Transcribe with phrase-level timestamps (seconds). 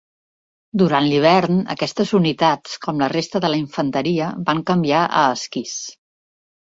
[0.81, 5.77] Durant l'hivern aquestes unitats, com la resta de la infanteria, van canviar a esquís.